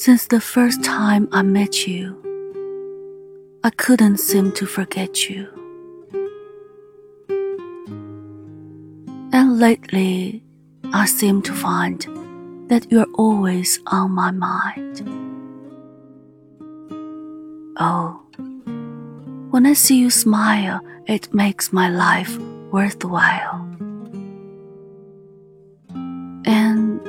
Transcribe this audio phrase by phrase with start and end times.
[0.00, 2.16] Since the first time I met you,
[3.62, 5.46] I couldn't seem to forget you.
[9.30, 10.42] And lately,
[10.94, 12.00] I seem to find
[12.70, 15.02] that you're always on my mind.
[17.76, 18.22] Oh,
[19.50, 22.38] when I see you smile, it makes my life
[22.72, 23.68] worthwhile.
[26.46, 27.02] And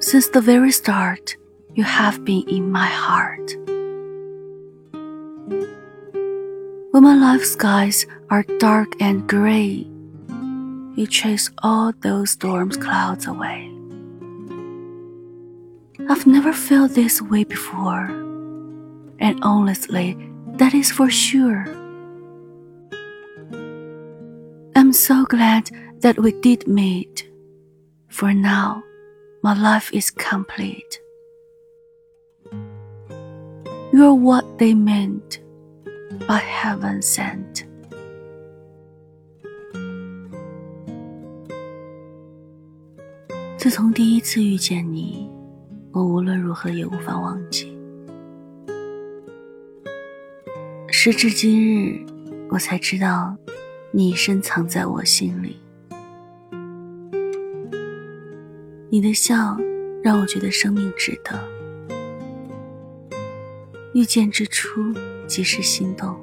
[0.00, 1.36] since the very start,
[1.74, 3.56] you have been in my heart.
[6.92, 9.86] When my life skies are dark and gray,
[10.94, 13.70] you chase all those storm clouds away.
[16.10, 18.06] I've never felt this way before,
[19.18, 20.18] and honestly,
[20.58, 21.64] that is for sure.
[24.76, 25.70] I'm so glad
[26.00, 27.30] that we did meet,
[28.08, 28.82] for now,
[29.42, 31.01] my life is complete.
[33.92, 35.38] You're what they meant
[36.26, 37.66] by heaven sent.
[43.58, 45.30] 自从第一次遇见你，
[45.92, 47.76] 我无论如何也无法忘记。
[50.88, 52.00] 时至今日，
[52.48, 53.36] 我才知道，
[53.90, 55.58] 你深藏在我心里。
[58.88, 59.58] 你的笑，
[60.02, 61.38] 让我觉得生命值得。
[63.94, 64.94] 遇见之初，
[65.26, 66.16] 即是心动。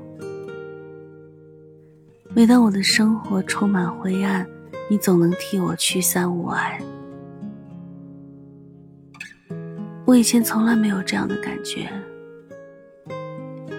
[2.34, 4.48] 每当我的生活充满灰暗，
[4.90, 6.82] 你总能替我驱散雾霭。
[10.06, 11.88] 我以前从来没有这样的感觉，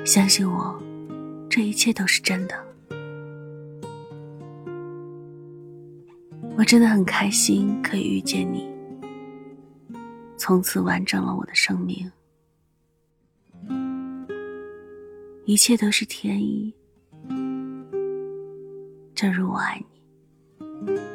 [0.05, 0.81] 相信我，
[1.49, 2.55] 这一切都是真的。
[6.57, 8.71] 我真的很开心可以遇见你，
[10.37, 12.09] 从此完整了我的生命，
[15.51, 16.73] 一切都是天意，
[19.17, 19.85] 正如我爱
[20.61, 21.10] 你。